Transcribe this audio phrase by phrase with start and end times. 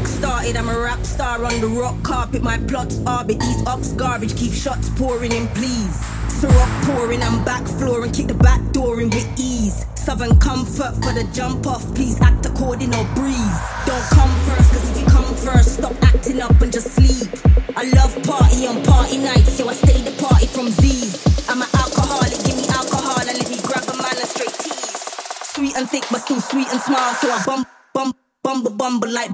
[0.00, 0.56] clock started.
[0.56, 2.42] I'm a rap star on the rock carpet.
[2.42, 3.40] My plots orbit.
[3.40, 4.36] These ops garbage.
[4.36, 6.04] Keep shots pouring in, please.
[6.28, 8.12] So Syrup pouring, I'm back flooring.
[8.12, 9.86] Kick the back door in with ease.
[9.94, 11.84] Southern comfort for the jump off.
[11.94, 13.60] Please act according or breeze.
[13.86, 17.28] Don't come first, cause if you come first, stop acting up and just sleep.
[17.76, 21.20] I love party on party nights, so I stay the party from Z's.
[21.48, 25.02] I'm an alcoholic, give me alcohol and let me grab a man and straight tease.
[25.54, 29.32] Sweet and thick, but still sweet and smile, so I bump, bump, bumble, bumble like.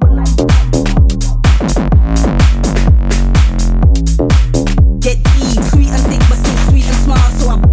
[5.00, 7.65] Get deep, sweet and thick, but still sweet and smile, so I.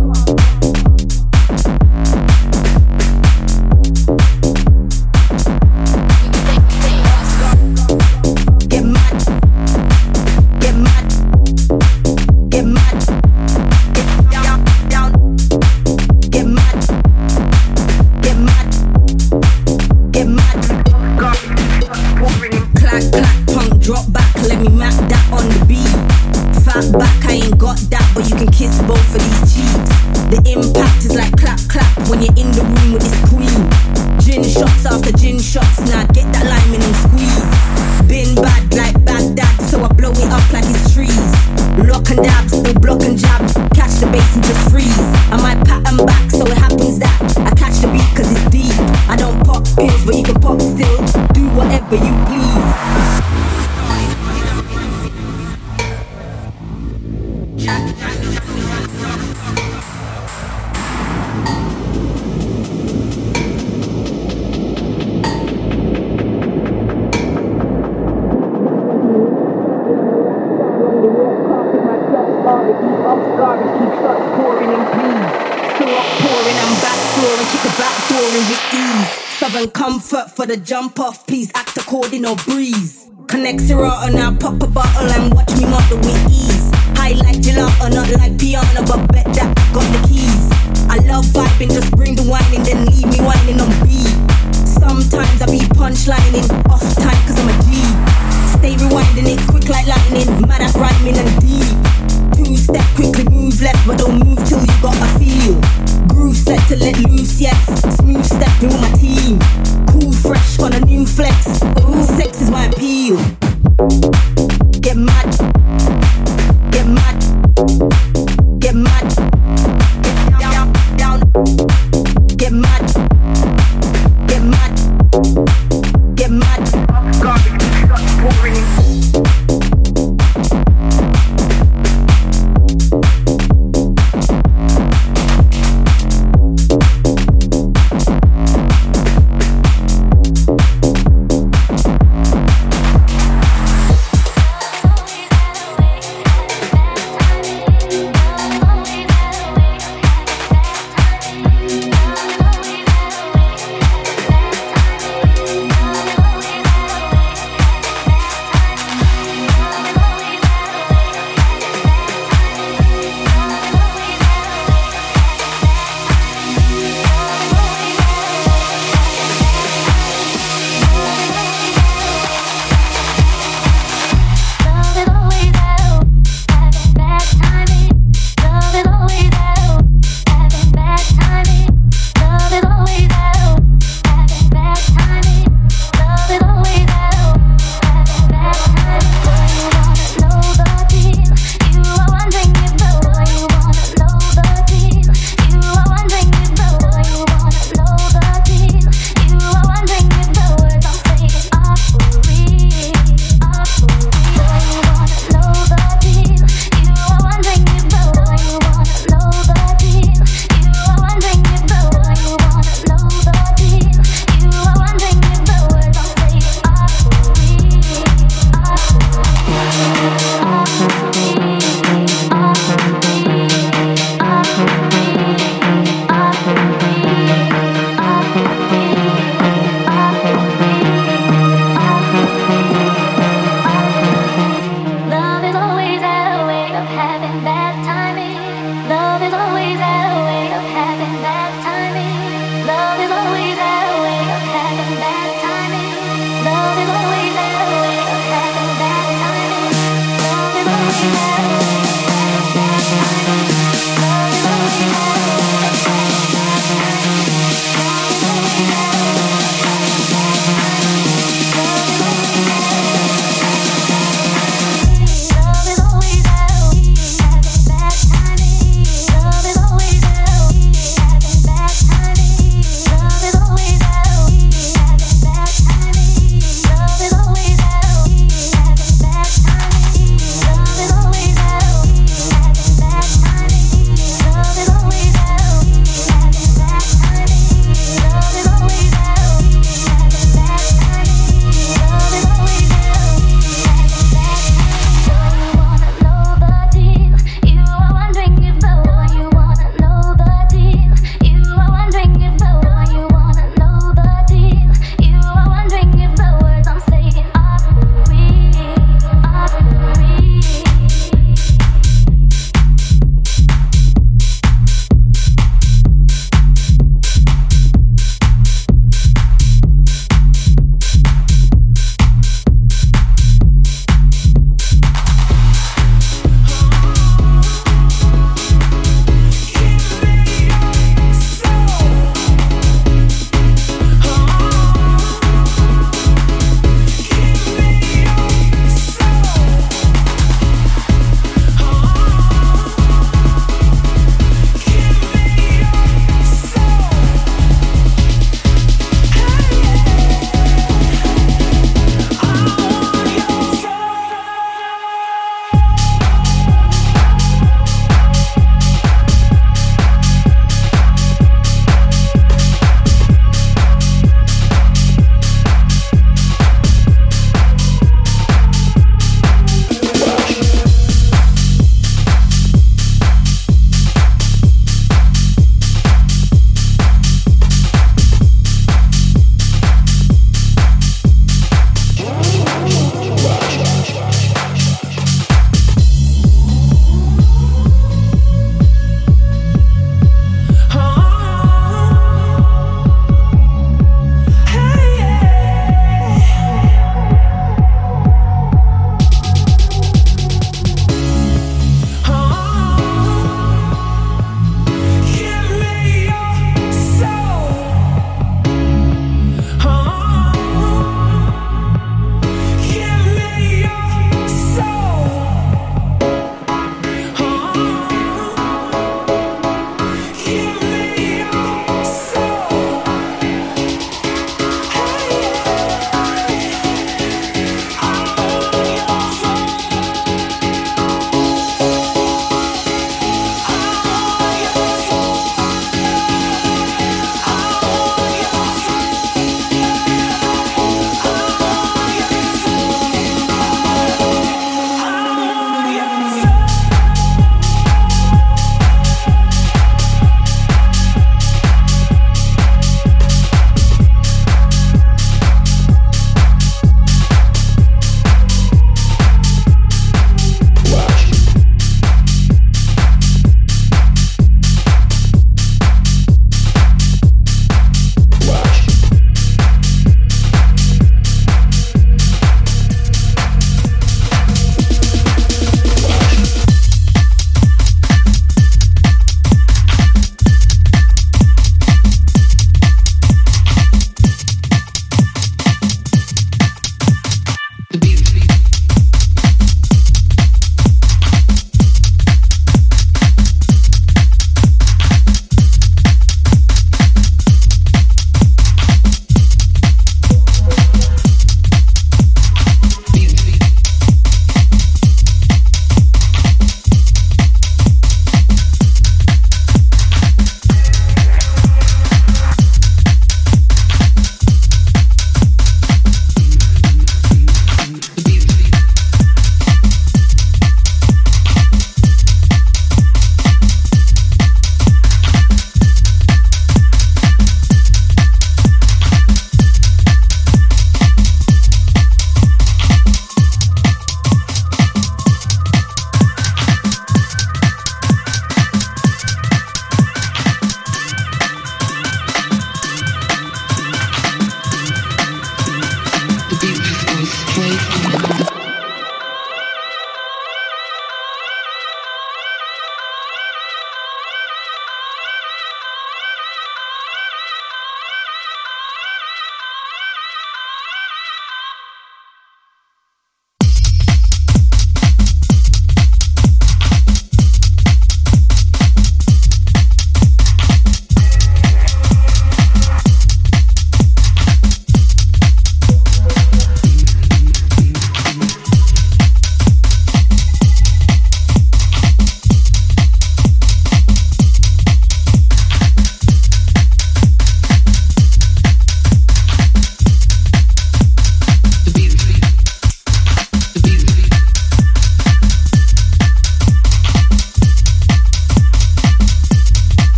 [80.43, 83.09] for the jump off, please act according or breeze.
[83.27, 84.67] Connect Syrah and I'll pop a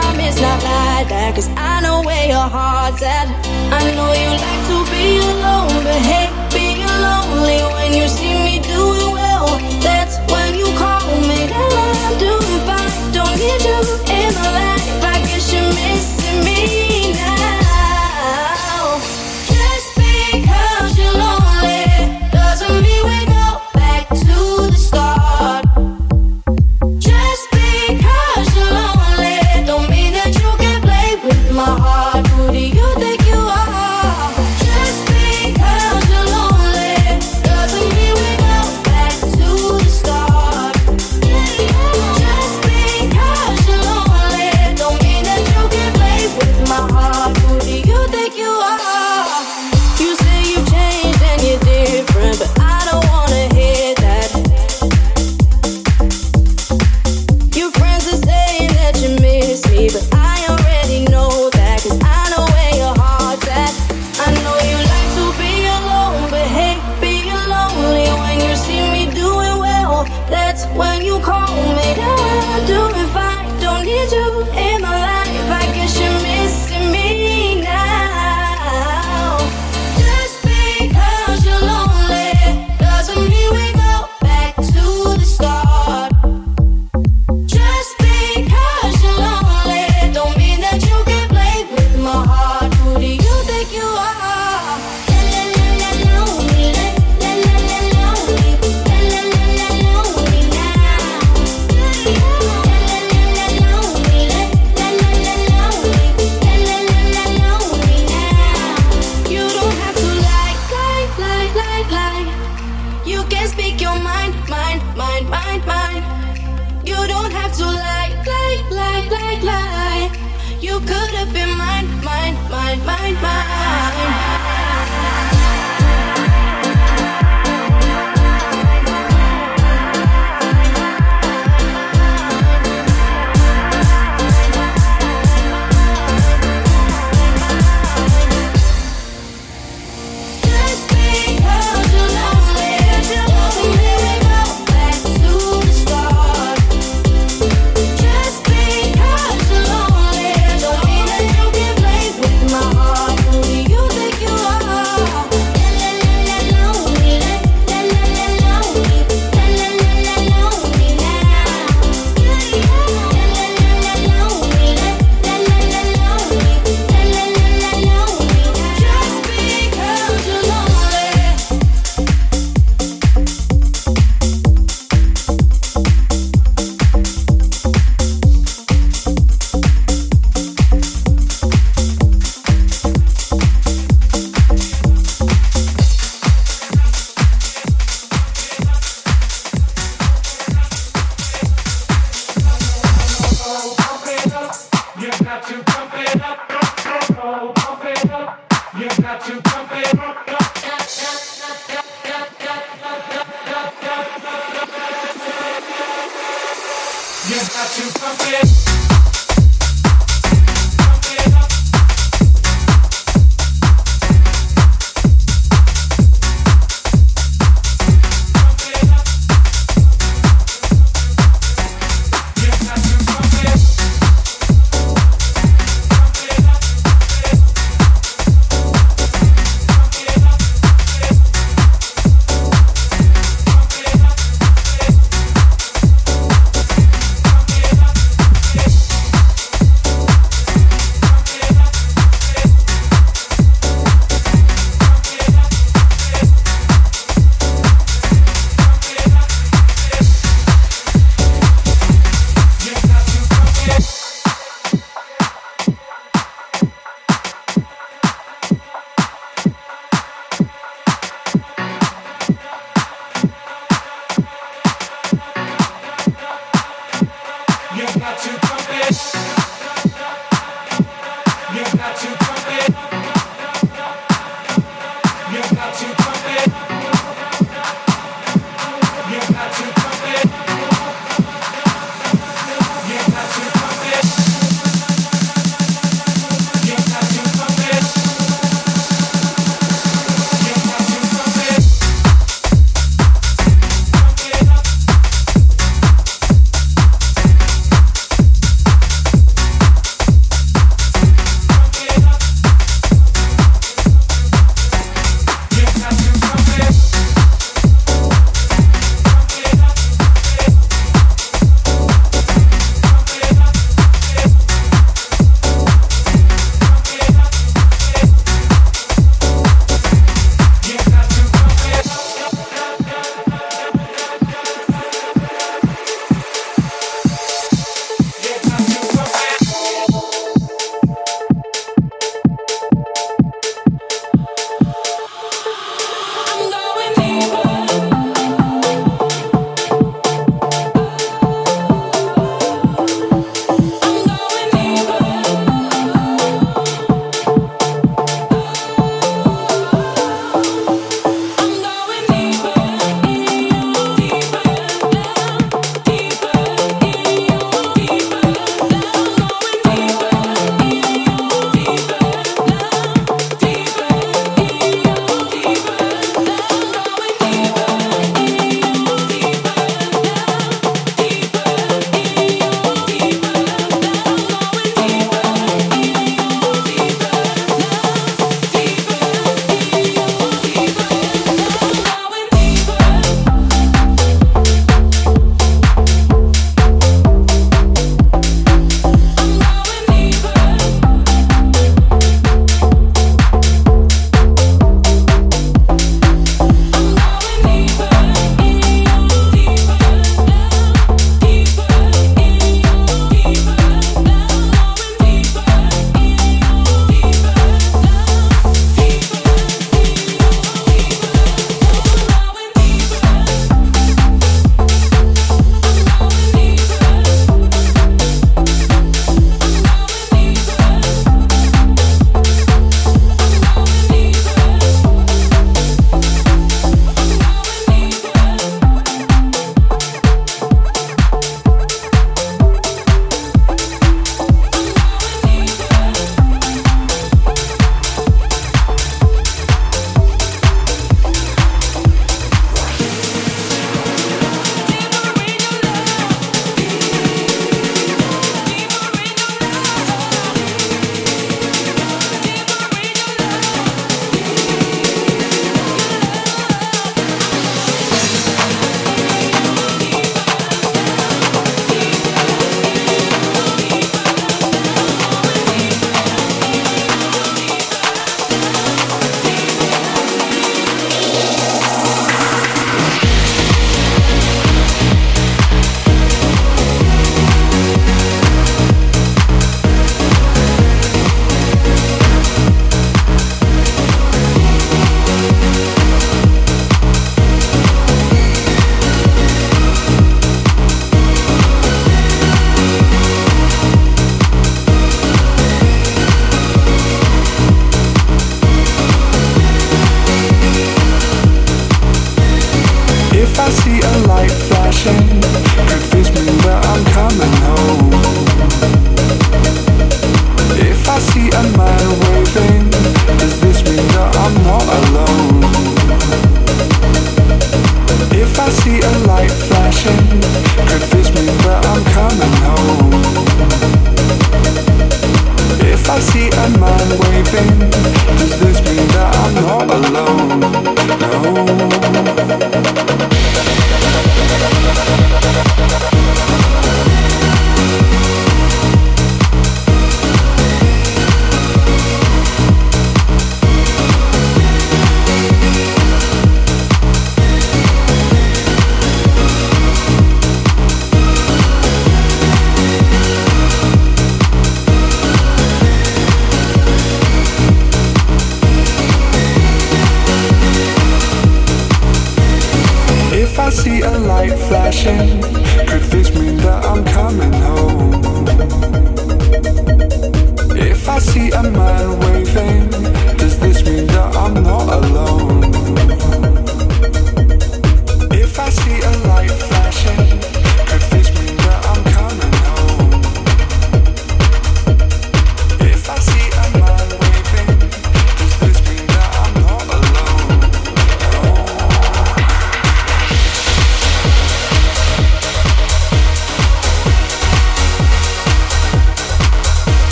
[0.00, 3.28] time not like that, cause I know where your heart's at.
[3.72, 8.60] I know you like to be alone, but hey, being lonely when you see me
[8.60, 11.40] doing well, that's when you call me.
[11.48, 13.80] Now I'm doing fine, don't need you
[14.16, 14.69] in my life.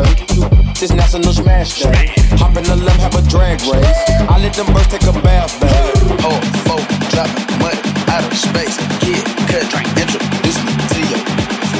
[0.00, 0.72] Africa.
[0.80, 2.12] This national smash day.
[2.40, 4.00] Hop in the love, have a drag race.
[4.28, 5.92] I let them birds take a bath bath.
[6.24, 7.28] Oh, folk drop
[7.60, 7.76] mud
[8.08, 8.76] out of space.
[9.04, 9.20] Kid
[9.50, 9.68] cut,
[10.00, 11.20] introduce me to your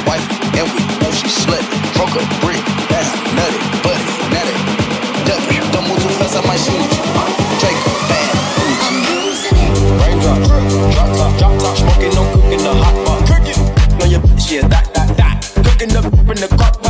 [0.05, 1.65] wife, and we know she slept,
[1.97, 4.55] Broke a brick, that's nutty, buddy, nutty.
[5.25, 5.41] Duck,
[5.73, 7.01] don't move too fast, I might shoot you.
[7.61, 7.91] Draco,
[9.97, 10.39] Raindrop,
[10.93, 13.19] drop top, drop top, smoking, no cooking, the hot pot.
[13.25, 13.61] Cooking,
[13.97, 15.35] no your bitch, yeah, that, that, that.
[15.65, 16.80] Cooking up in the cup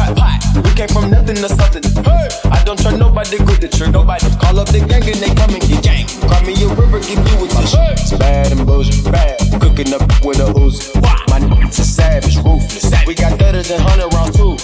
[2.71, 3.91] don't trust nobody, grip the trick.
[3.91, 6.07] Nobody call up the gang and they come and get gang.
[6.23, 7.77] Cry me a river, give you a tissue.
[7.99, 9.35] It's bad and bullshit, bad.
[9.59, 10.95] Cooking up with a Uzi.
[11.27, 12.87] My niggas are savage, ruthless.
[13.05, 14.55] We got thudders and hundred rounds too.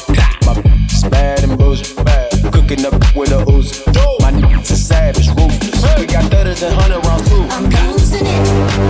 [0.48, 0.56] My
[0.88, 2.32] it's bad and bullshit, bad.
[2.54, 3.84] Cooking up with a Uzi.
[4.22, 6.00] My niggas are savage, ruthless.
[6.00, 7.44] We got thudders and hundred rounds too.
[7.52, 8.87] I'm losing it.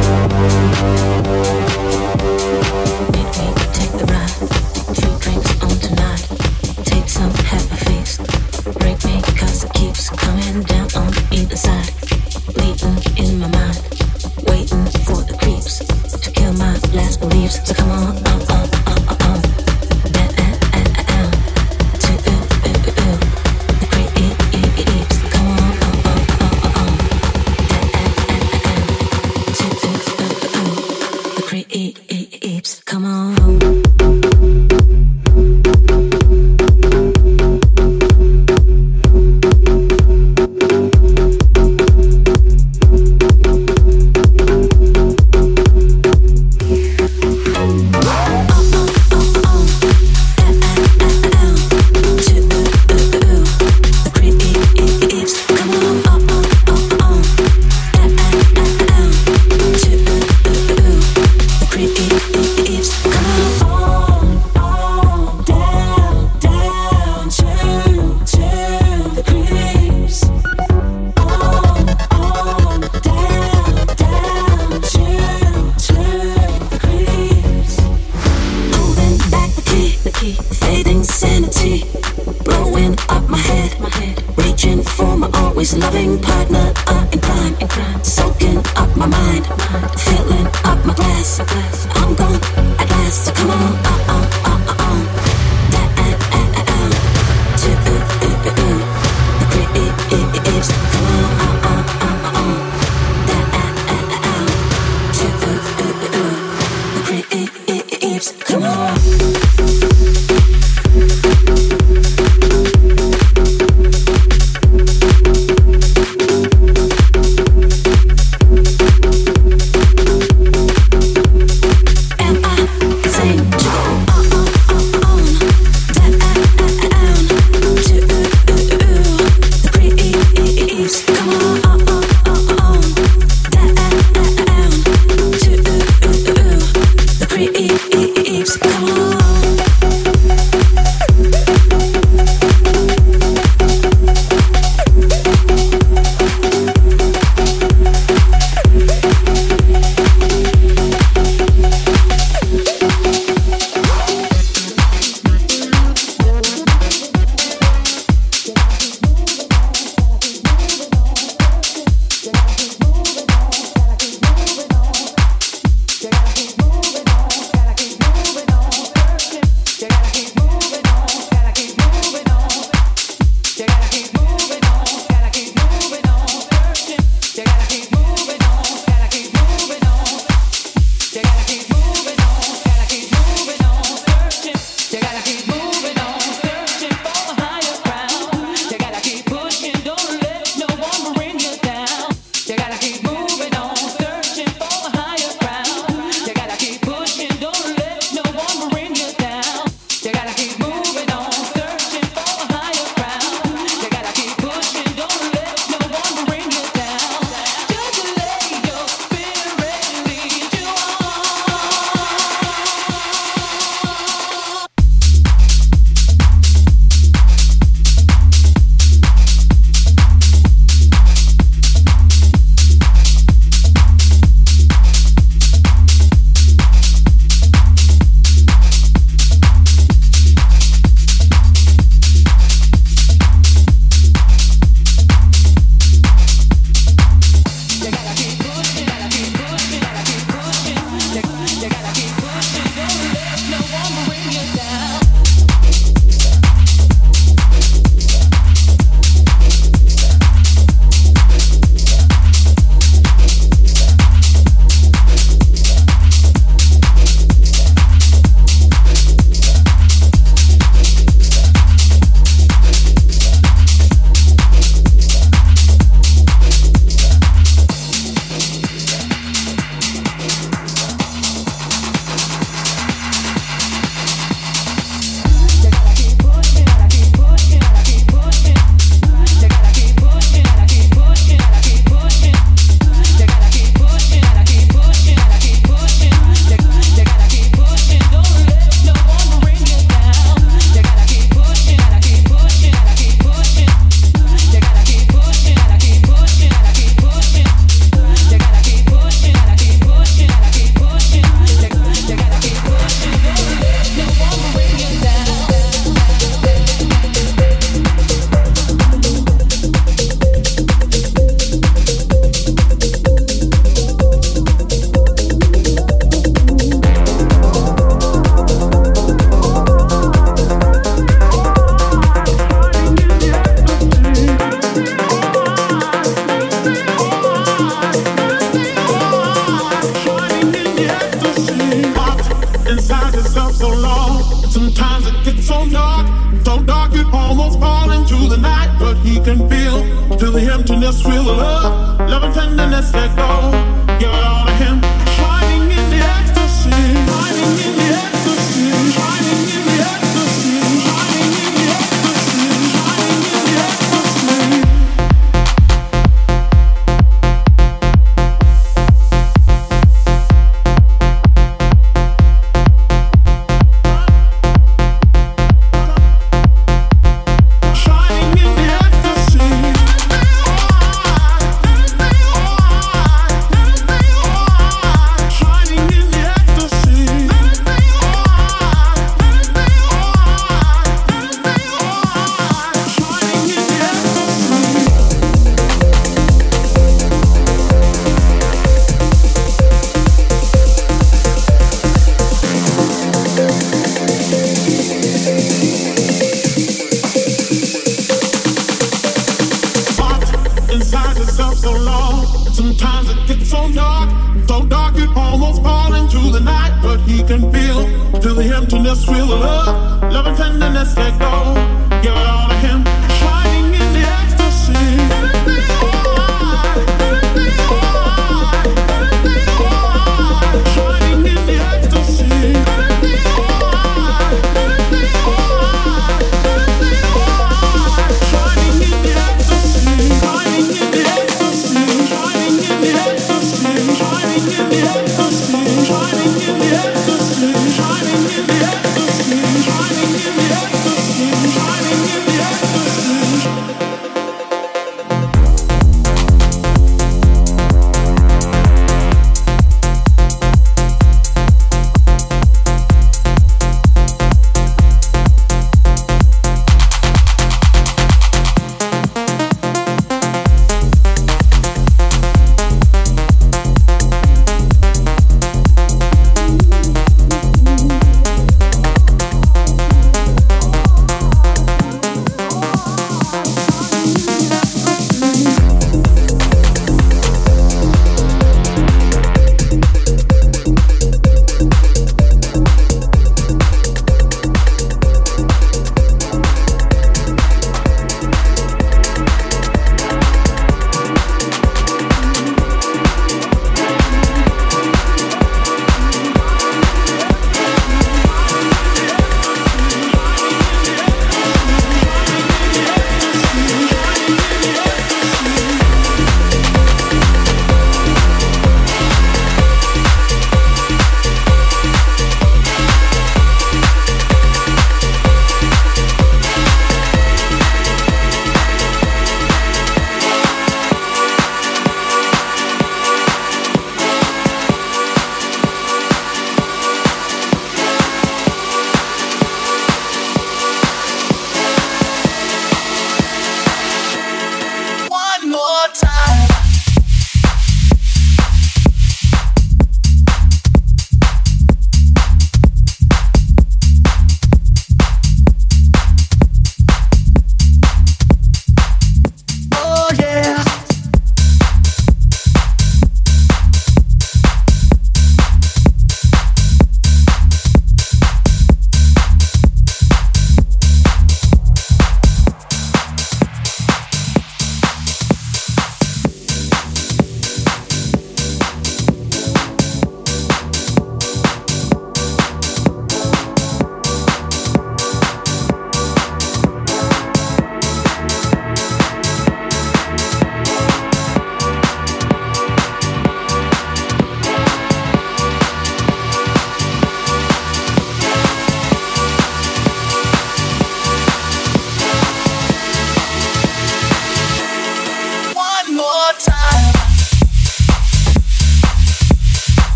[408.22, 410.12] Fill the emptiness, with the love.
[410.12, 411.77] Love and tenderness let go.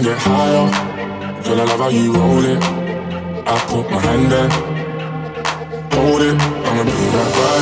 [0.00, 0.66] and get higher.
[1.44, 2.62] Girl, I love how you roll it.
[3.46, 4.50] I put my hand there.
[5.94, 6.36] Hold it,
[6.66, 7.56] I'ma be right by.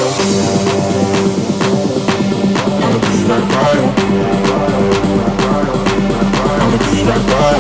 [2.85, 3.79] I'ma be right by.
[6.63, 7.57] I'ma be right by.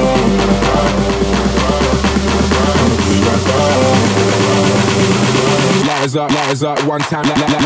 [2.71, 4.09] I'ma be right by you.
[6.09, 7.58] Up, light up, one time, light, light.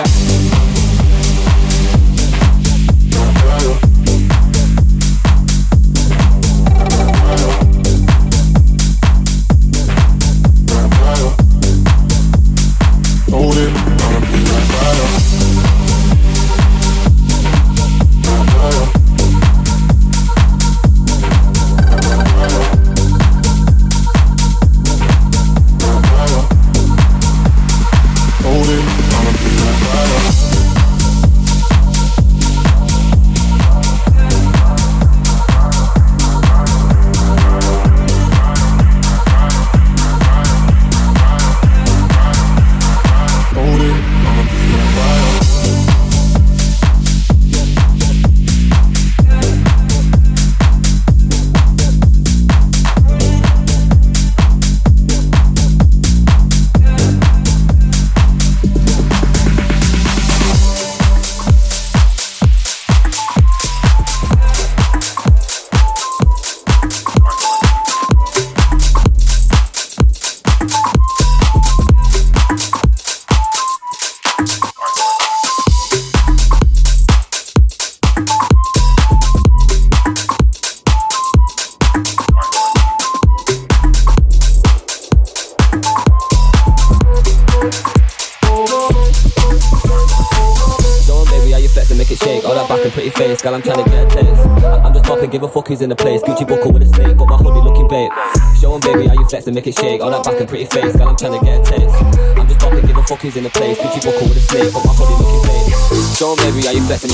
[99.53, 100.01] And make it shake.
[100.01, 101.95] All that back and pretty face, girl, I'm trying to get a taste.
[102.41, 103.77] I'm just popping, give a fuck who's in the place.
[103.77, 106.17] Gucci buckle with a snake, but my hoodie looking.
[106.17, 107.13] Show 'em baby how you flex and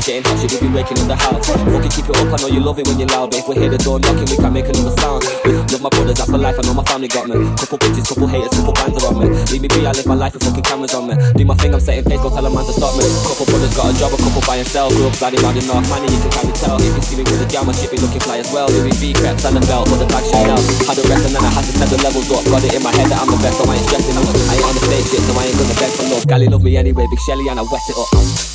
[0.00, 0.24] getting.
[0.40, 1.46] Should we be waking up the house?
[1.46, 3.30] Fucking keep it up, I know you love it when you're loud.
[3.30, 5.24] But if we hear the door knocking, we can make another sound.
[5.70, 6.56] Love my brothers, that's for life.
[6.58, 7.36] I know my family got me.
[7.60, 9.26] Couple bitches, couple haters, couple bands are on me.
[9.52, 11.14] Leave me be, I live my life with fucking cameras on me.
[11.36, 13.04] Do my thing, I'm setting pace, go tell a man to stop me.
[13.28, 14.88] Couple brothers got a job, a couple buy and sell.
[14.90, 16.76] Grew up sliding round in North Money, you can kind of tell.
[16.80, 18.68] If you see me with a jam, my shit be looking fly as well.
[18.72, 20.60] Louis V creps and the belt, but the bag Chanel.
[20.88, 22.42] Had the rest and then I had to set the levels up.
[22.48, 24.16] Got it in my head that I'm the best, so I ain't stressing.
[24.16, 24.22] I
[24.56, 26.24] ain't on the fake shit, so I ain't gonna beg for love.
[26.26, 28.49] Gally love me anyway, big Shelly, and I wet it up.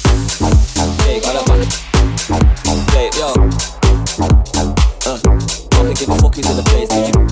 [1.15, 1.21] Hey,
[3.15, 3.31] yo.
[5.07, 5.15] Uh,
[5.71, 7.23] don't give a fuck who's the place, did you?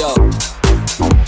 [0.00, 0.08] Yo.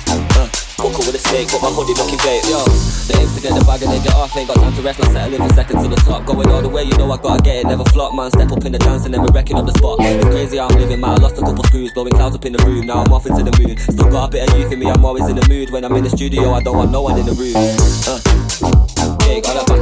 [0.08, 0.48] Uh,
[0.80, 2.64] Buckle with a snake, but my hoodie looking great, yo.
[3.04, 5.54] The aim the bag and then ain't got time to rest, not settle in for
[5.56, 6.24] seconds to the top.
[6.24, 8.30] Going all the way, you know I gotta get it, never flop, man.
[8.30, 10.00] Step up in the dance and then wrecking up the spot.
[10.00, 11.20] It's crazy I'm living, man.
[11.20, 12.86] I lost a couple screws, blowing clouds up in the room.
[12.86, 13.76] Now I'm off into the moon.
[13.76, 15.68] Still got a bit of youth in me, I'm always in the mood.
[15.68, 17.52] When I'm in the studio, I don't want no one in the room.
[18.08, 18.91] Uh,
[19.26, 19.56] yeah, got.
[19.56, 19.76] Uh,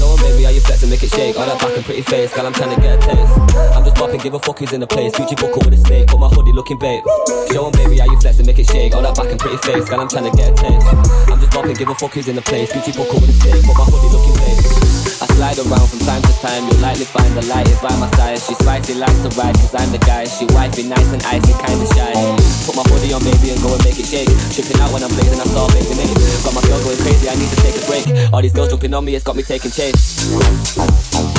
[0.00, 1.36] got baby, how you flex and make it shake.
[1.36, 3.32] All that back and pretty face, girl, I'm trying to get a taste.
[3.74, 3.92] I'm just
[4.22, 5.12] give a fuck who's in the place.
[5.12, 7.02] Gucci buckle with a snake, but my hoodie looking babe.
[7.50, 8.94] Show baby, how you flex and make it shake.
[8.94, 10.86] All that back and pretty face, girl, I'm trying to get a taste.
[11.28, 12.72] I'm just popping, give a fuck who's in the place.
[12.72, 14.61] Gucci buckle with a snake, but my hoodie looking babe.
[15.52, 18.08] I slide around from time to time, you'll likely find the light is by my
[18.16, 18.40] side.
[18.40, 20.24] She spicy, likes to ride, cause I'm the guy.
[20.24, 22.08] She wifey, nice and icy, kinda shy.
[22.64, 24.32] Put my hoodie on, baby, and go and make it shake.
[24.48, 26.08] Tripping out when I'm blazing, I'm starving, it.
[26.40, 28.32] Got my girl going crazy, I need to take a break.
[28.32, 30.24] All these girls jumping on me, it's got me taking chase.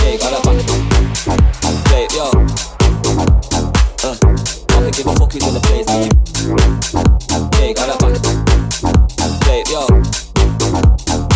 [0.05, 0.45] Hey, got up,
[1.89, 2.30] Hey, yo.
[4.05, 5.89] Uh, I don't give a fuck who's in the place.
[7.57, 7.97] Hey, got up,
[9.49, 9.89] Hey, yo.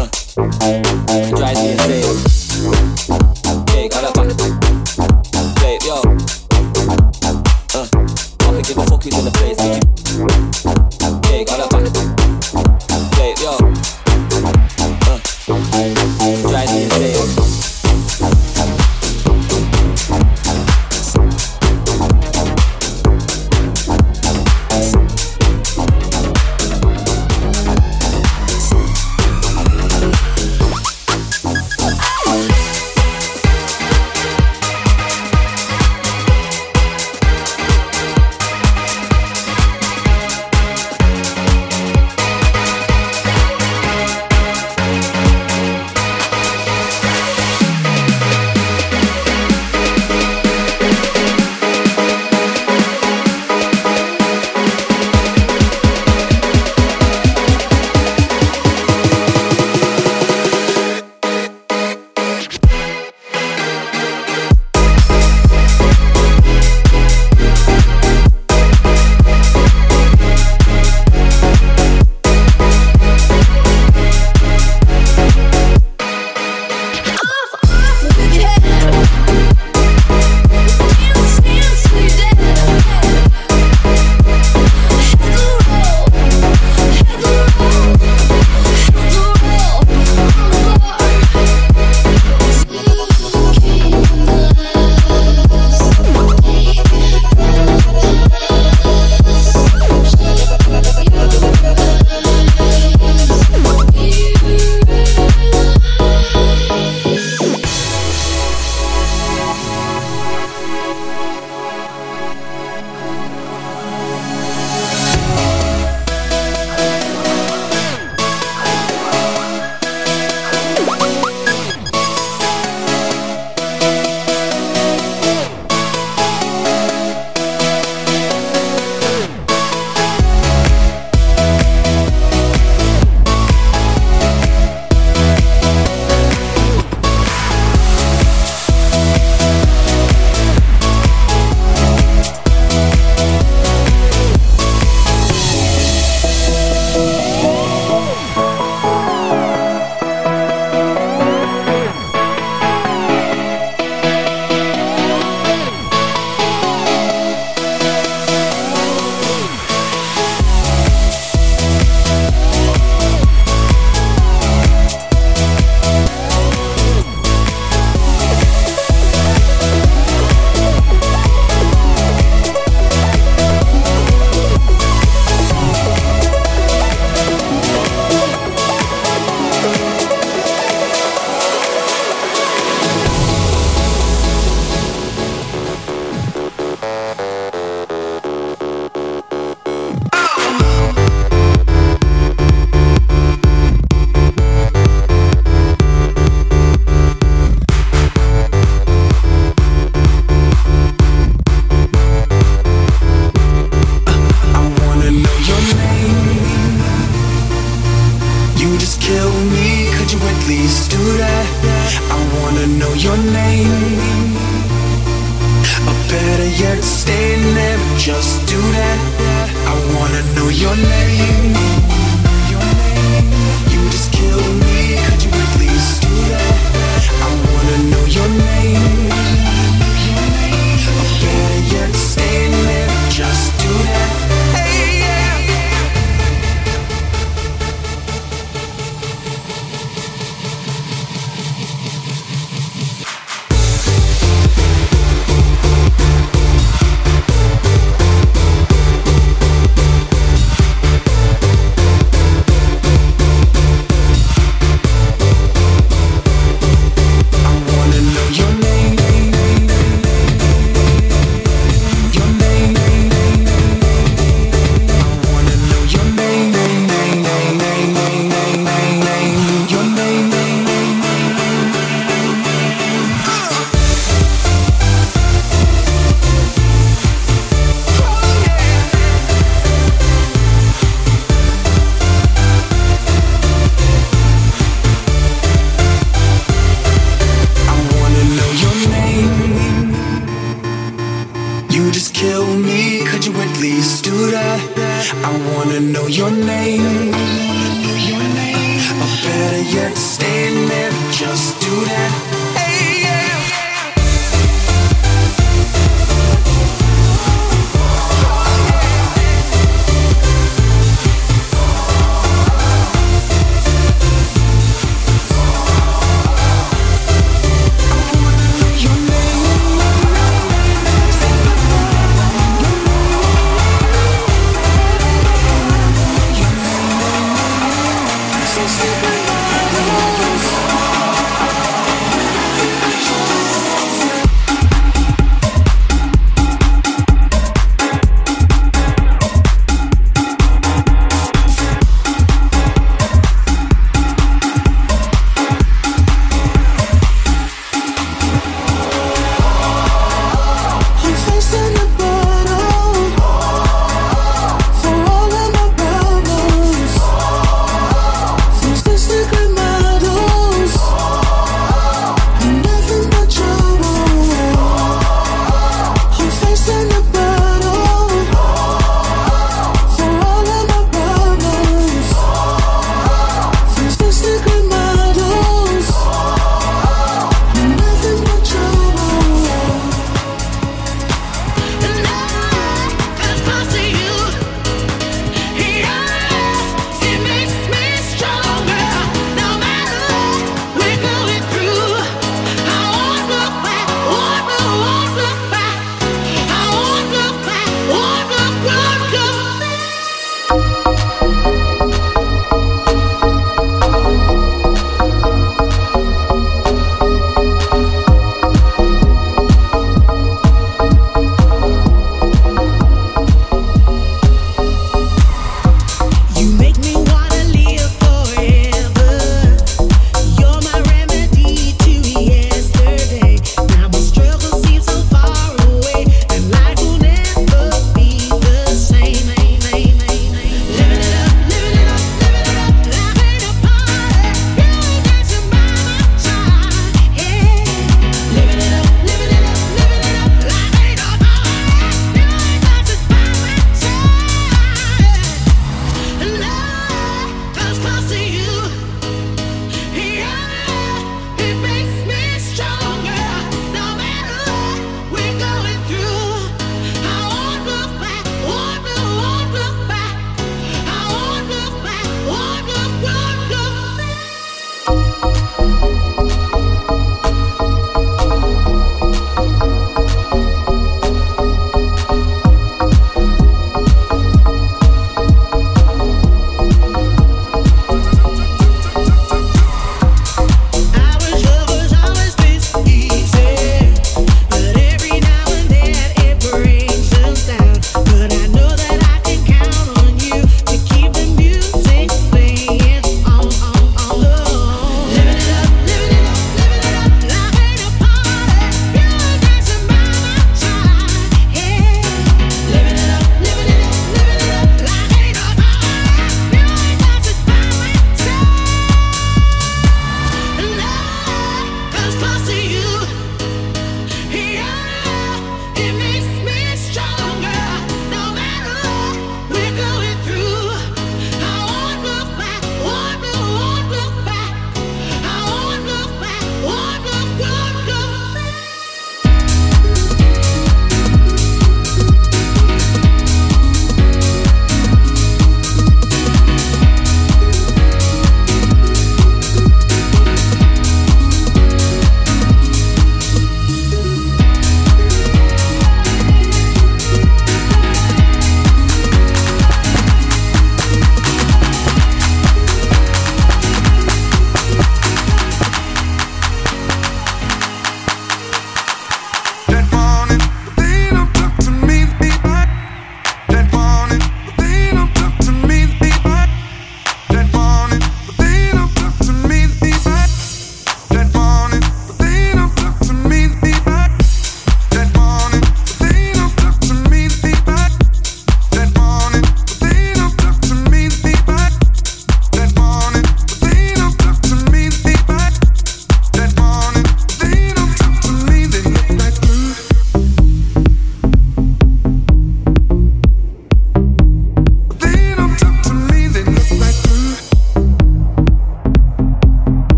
[0.00, 0.08] Uh,
[1.12, 1.81] it drives me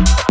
[0.00, 0.29] You.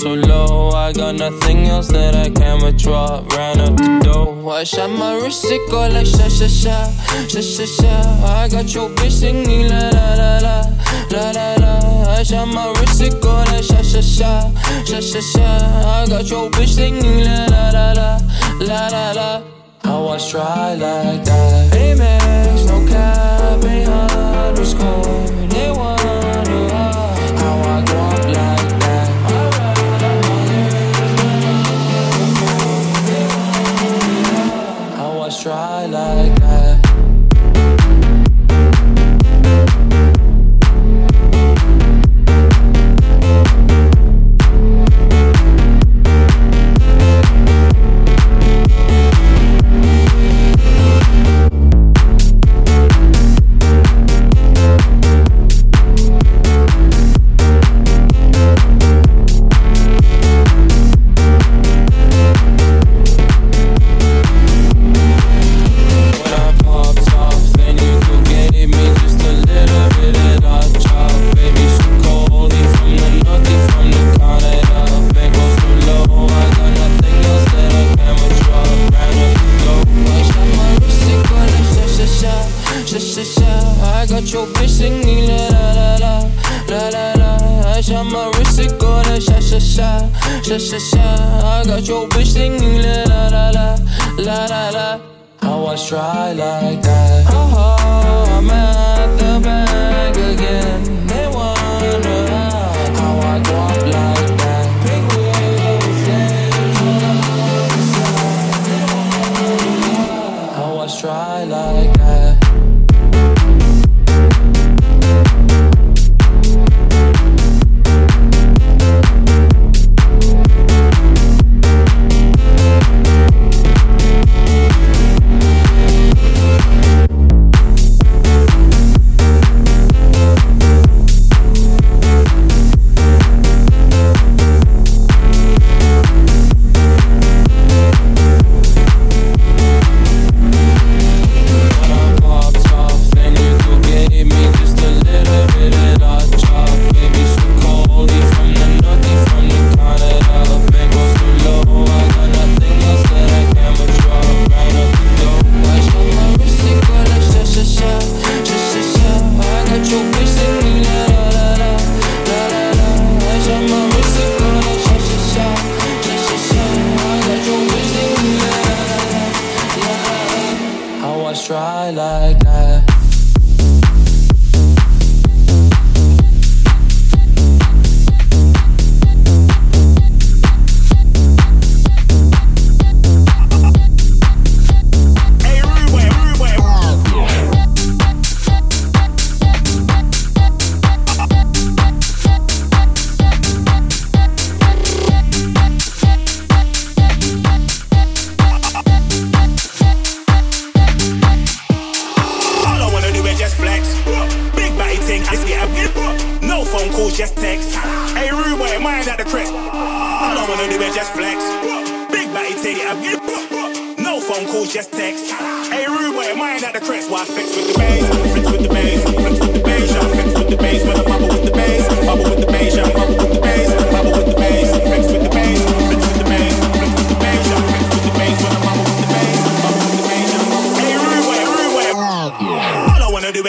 [0.00, 0.70] so low.
[0.70, 3.22] I got nothing else that I can withdraw.
[3.36, 4.48] Ran up the dough.
[4.48, 6.76] I shot my wrist, it go like sha sha sha,
[7.28, 7.94] sha sha sha.
[8.24, 10.56] I got your bitch singing la la la la,
[11.12, 12.14] la la la.
[12.16, 14.32] I shot my wrist, it go like sha sha sha,
[14.88, 15.48] sha sha sha.
[15.94, 18.18] I got your bitch singing la la la la,
[18.60, 19.42] la la la.
[19.84, 21.72] I was dry like that.
[21.74, 25.09] Amex, no cap, ain't hard to score.
[90.50, 90.98] sha sha sha.
[91.44, 93.66] I got your bitch singing la la la la
[94.18, 95.00] la la la.
[95.42, 97.26] How I try like that?
[97.30, 99.89] Oh, I'm at the best.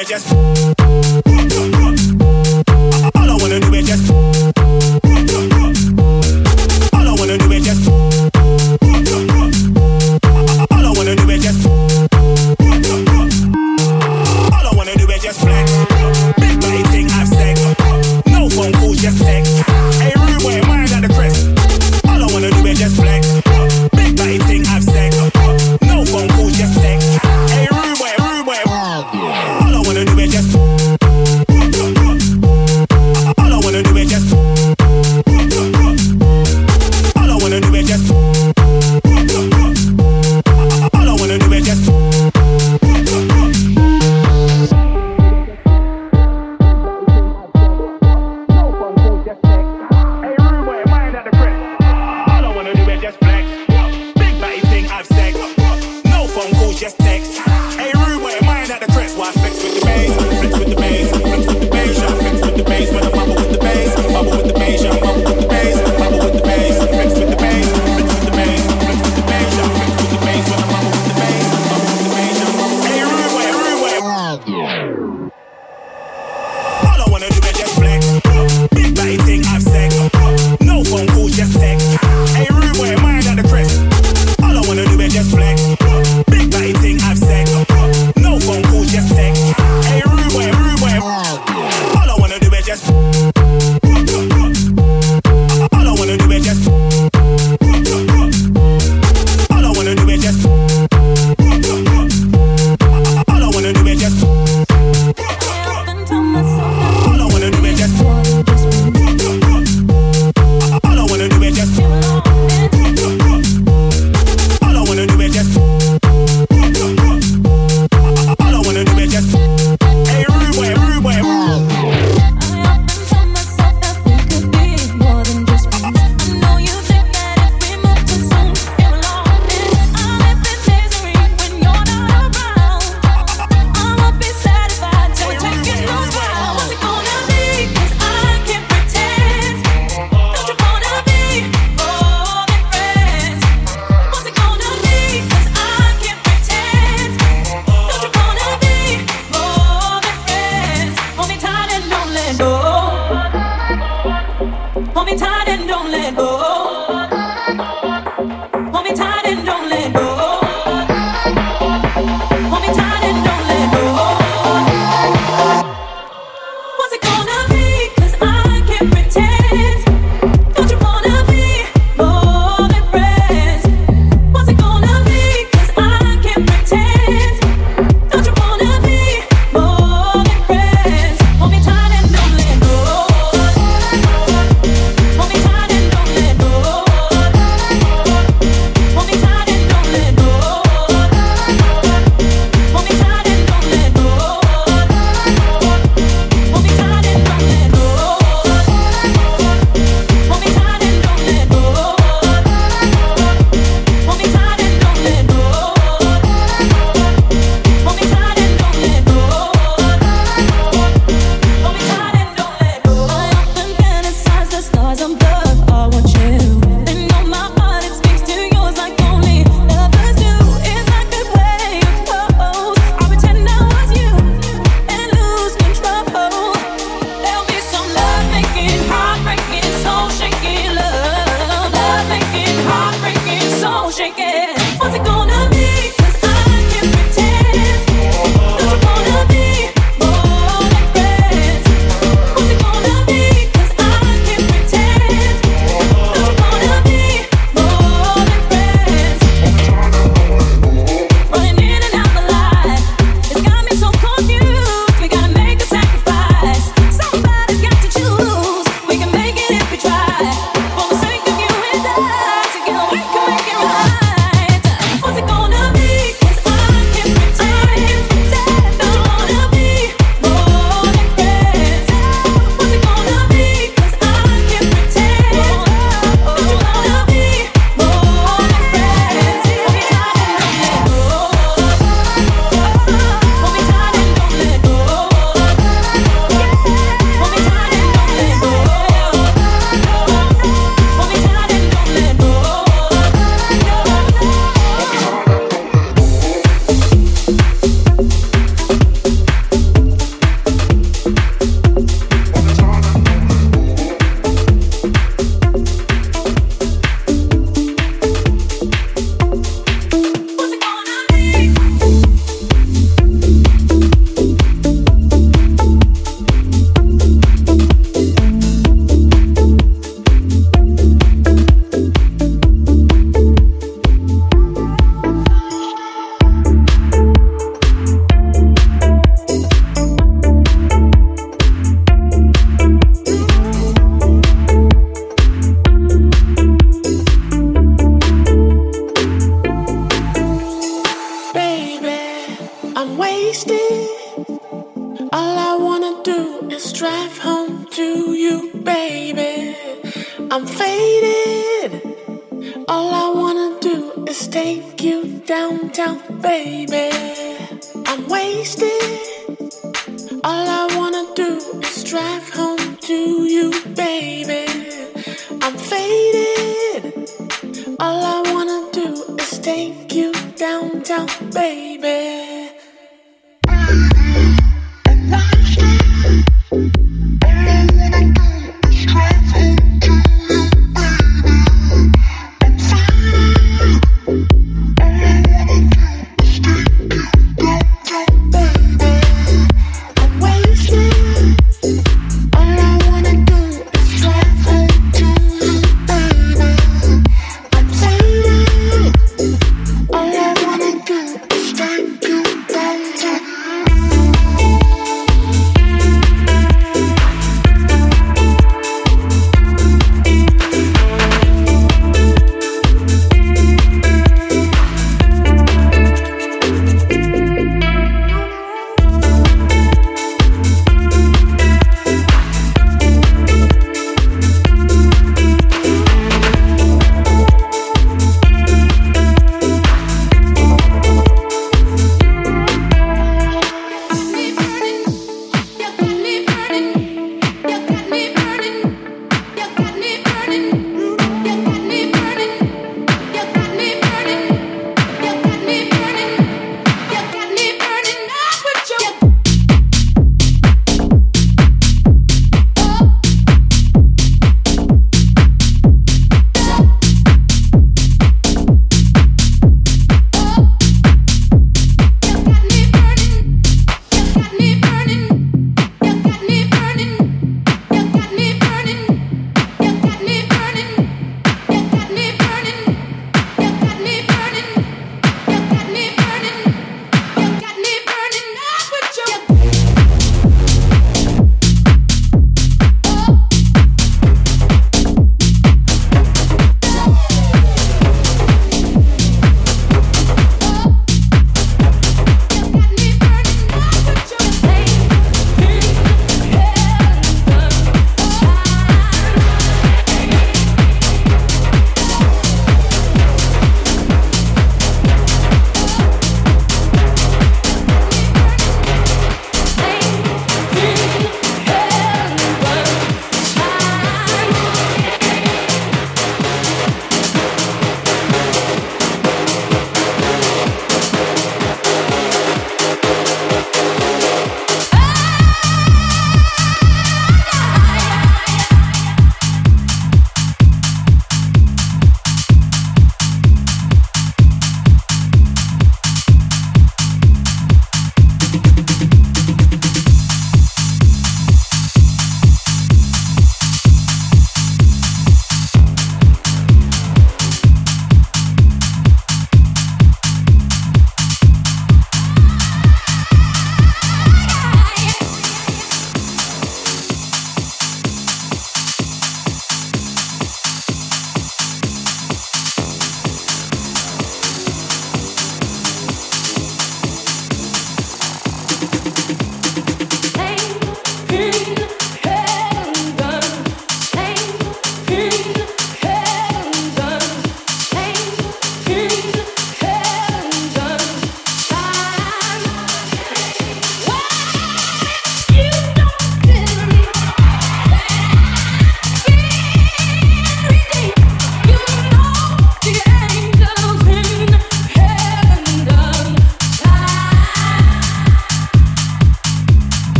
[0.00, 0.59] we're just.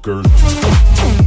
[0.00, 1.23] bonkers.